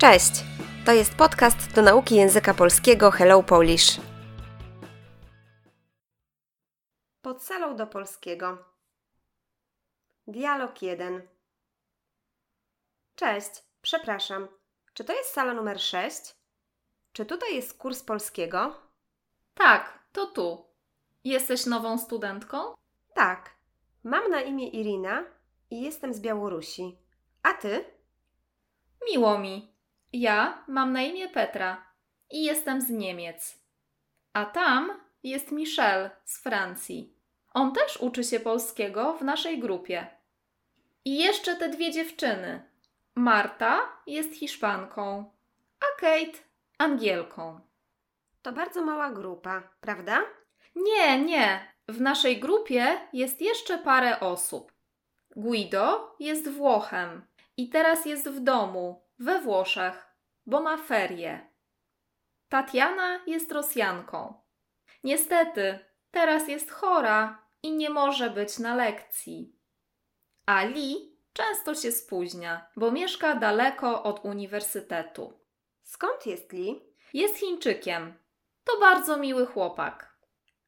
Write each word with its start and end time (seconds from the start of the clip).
Cześć! 0.00 0.32
To 0.86 0.92
jest 0.92 1.14
podcast 1.14 1.74
do 1.74 1.82
nauki 1.82 2.14
języka 2.14 2.54
polskiego 2.54 3.10
Hello 3.10 3.42
Polish. 3.42 4.00
Pod 7.22 7.42
salą 7.42 7.76
do 7.76 7.86
polskiego. 7.86 8.64
Dialog 10.26 10.82
1. 10.82 11.28
Cześć, 13.14 13.50
przepraszam. 13.82 14.48
Czy 14.94 15.04
to 15.04 15.12
jest 15.12 15.30
sala 15.32 15.54
numer 15.54 15.80
6? 15.80 16.20
Czy 17.12 17.26
tutaj 17.26 17.54
jest 17.54 17.78
kurs 17.78 18.02
polskiego? 18.02 18.74
Tak, 19.54 19.98
to 20.12 20.26
tu. 20.26 20.64
Jesteś 21.24 21.66
nową 21.66 21.98
studentką? 21.98 22.74
Tak. 23.14 23.50
Mam 24.04 24.30
na 24.30 24.40
imię 24.40 24.68
Irina 24.68 25.24
i 25.70 25.82
jestem 25.82 26.14
z 26.14 26.20
Białorusi. 26.20 26.98
A 27.42 27.52
ty? 27.54 27.84
Miło 29.10 29.38
mi. 29.38 29.79
Ja 30.12 30.64
mam 30.68 30.92
na 30.92 31.02
imię 31.02 31.28
Petra 31.28 31.84
i 32.30 32.44
jestem 32.44 32.80
z 32.80 32.90
Niemiec. 32.90 33.58
A 34.32 34.44
tam 34.44 35.00
jest 35.22 35.52
Michel 35.52 36.10
z 36.24 36.42
Francji. 36.42 37.14
On 37.54 37.72
też 37.72 37.96
uczy 37.96 38.24
się 38.24 38.40
polskiego 38.40 39.12
w 39.12 39.22
naszej 39.22 39.58
grupie. 39.58 40.06
I 41.04 41.18
jeszcze 41.18 41.56
te 41.56 41.68
dwie 41.68 41.92
dziewczyny. 41.92 42.62
Marta 43.14 43.80
jest 44.06 44.34
Hiszpanką, 44.34 45.32
a 45.80 46.00
Kate 46.00 46.38
Angielką. 46.78 47.60
To 48.42 48.52
bardzo 48.52 48.82
mała 48.82 49.10
grupa, 49.10 49.62
prawda? 49.80 50.20
Nie, 50.76 51.24
nie. 51.24 51.72
W 51.88 52.00
naszej 52.00 52.40
grupie 52.40 53.00
jest 53.12 53.40
jeszcze 53.40 53.78
parę 53.78 54.20
osób. 54.20 54.72
Guido 55.36 56.16
jest 56.20 56.48
Włochem 56.48 57.26
i 57.56 57.68
teraz 57.68 58.06
jest 58.06 58.28
w 58.28 58.40
domu, 58.40 59.02
we 59.18 59.40
Włoszech, 59.40 60.09
bo 60.50 60.60
ma 60.60 60.76
ferie. 60.76 61.50
Tatiana 62.48 63.20
jest 63.26 63.52
Rosjanką. 63.52 64.34
Niestety, 65.04 65.78
teraz 66.10 66.48
jest 66.48 66.70
chora 66.70 67.46
i 67.62 67.72
nie 67.72 67.90
może 67.90 68.30
być 68.30 68.58
na 68.58 68.74
lekcji. 68.74 69.56
A 70.46 70.64
Li 70.64 71.18
często 71.32 71.74
się 71.74 71.92
spóźnia, 71.92 72.66
bo 72.76 72.90
mieszka 72.90 73.34
daleko 73.34 74.02
od 74.02 74.24
uniwersytetu. 74.24 75.40
Skąd 75.82 76.26
jest 76.26 76.52
Li? 76.52 76.82
Jest 77.14 77.36
Chińczykiem. 77.36 78.14
To 78.64 78.80
bardzo 78.80 79.16
miły 79.16 79.46
chłopak. 79.46 80.16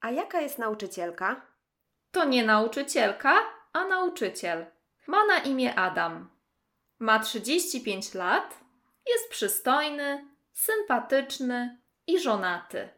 A 0.00 0.10
jaka 0.10 0.40
jest 0.40 0.58
nauczycielka? 0.58 1.46
To 2.10 2.24
nie 2.24 2.44
nauczycielka, 2.44 3.34
a 3.72 3.84
nauczyciel. 3.84 4.66
Ma 5.06 5.26
na 5.26 5.38
imię 5.38 5.74
Adam. 5.74 6.30
Ma 6.98 7.18
35 7.18 8.14
lat, 8.14 8.65
jest 9.06 9.30
przystojny, 9.30 10.36
sympatyczny 10.52 11.80
i 12.06 12.20
żonaty. 12.20 12.88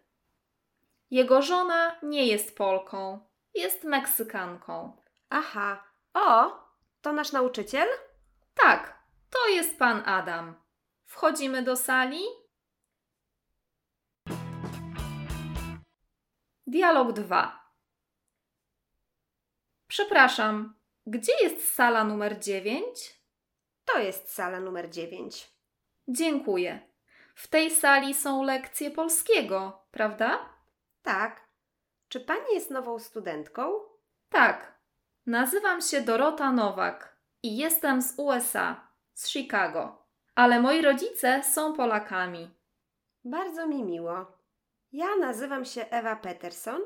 Jego 1.11 1.43
żona 1.43 1.99
nie 2.03 2.27
jest 2.27 2.57
Polką, 2.57 3.29
jest 3.55 3.85
Meksykanką. 3.85 5.03
Aha. 5.31 5.85
O, 6.15 6.59
to 7.01 7.13
nasz 7.13 7.33
nauczyciel? 7.33 7.89
Tak, 8.55 9.03
to 9.31 9.49
jest 9.49 9.79
pan 9.79 10.03
Adam. 10.07 10.55
Wchodzimy 11.05 11.63
do 11.63 11.77
sali. 11.77 12.23
Dialog 16.67 17.13
2. 17.13 17.73
Przepraszam, 19.87 20.75
gdzie 21.07 21.33
jest 21.43 21.75
sala 21.75 22.05
numer 22.05 22.39
9? 22.39 23.21
To 23.85 23.99
jest 23.99 24.35
sala 24.35 24.61
numer 24.61 24.91
9. 24.91 25.58
Dziękuję. 26.09 26.81
W 27.35 27.49
tej 27.49 27.71
sali 27.71 28.15
są 28.15 28.43
lekcje 28.43 28.91
polskiego, 28.91 29.83
prawda? 29.91 30.49
Tak. 31.03 31.49
Czy 32.09 32.21
pani 32.21 32.55
jest 32.55 32.71
nową 32.71 32.99
studentką? 32.99 33.73
Tak. 34.29 34.79
Nazywam 35.27 35.81
się 35.81 36.01
Dorota 36.01 36.53
Nowak 36.53 37.17
i 37.43 37.57
jestem 37.57 38.03
z 38.03 38.15
USA, 38.17 38.89
z 39.15 39.29
Chicago. 39.29 40.07
Ale 40.35 40.61
moi 40.61 40.83
rodzice 40.83 41.43
są 41.43 41.73
Polakami. 41.73 42.51
Bardzo 43.25 43.67
mi 43.67 43.85
miło. 43.85 44.39
Ja 44.93 45.17
nazywam 45.17 45.65
się 45.65 45.87
Ewa 45.91 46.17
Peterson 46.17 46.81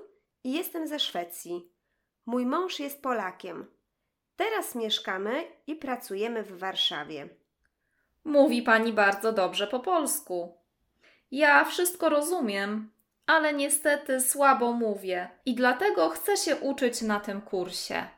i 0.44 0.52
jestem 0.52 0.86
ze 0.86 1.00
Szwecji. 1.00 1.72
Mój 2.26 2.46
mąż 2.46 2.80
jest 2.80 3.02
Polakiem. 3.02 3.66
Teraz 4.36 4.74
mieszkamy 4.74 5.44
i 5.66 5.76
pracujemy 5.76 6.42
w 6.42 6.58
Warszawie. 6.58 7.28
Mówi 8.24 8.62
pani 8.62 8.92
bardzo 8.92 9.32
dobrze 9.32 9.66
po 9.66 9.80
polsku. 9.80 10.58
Ja 11.30 11.64
wszystko 11.64 12.08
rozumiem, 12.08 12.90
ale 13.26 13.54
niestety 13.54 14.20
słabo 14.20 14.72
mówię 14.72 15.28
i 15.46 15.54
dlatego 15.54 16.08
chcę 16.08 16.36
się 16.36 16.56
uczyć 16.56 17.02
na 17.02 17.20
tym 17.20 17.40
kursie. 17.40 18.06